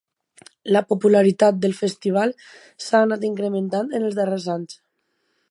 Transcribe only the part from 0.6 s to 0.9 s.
La